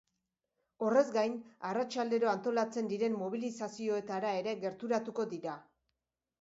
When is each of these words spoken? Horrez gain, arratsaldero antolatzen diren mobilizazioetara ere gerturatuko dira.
Horrez 0.85 1.03
gain, 1.17 1.35
arratsaldero 1.73 2.33
antolatzen 2.33 2.91
diren 2.95 3.21
mobilizazioetara 3.21 4.35
ere 4.43 4.59
gerturatuko 4.67 5.31
dira. 5.39 5.63